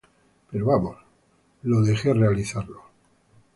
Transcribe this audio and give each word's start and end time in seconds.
Pero 0.49 0.65
vamos, 0.65 0.97
lo 1.61 1.81
deje 1.81 2.11
realizarlo. 2.11 2.81